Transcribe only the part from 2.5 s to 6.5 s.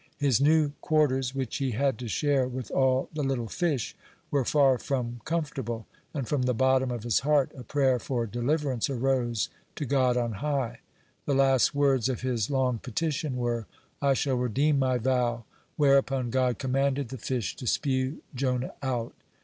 all the little fish, were far from comfortable, and from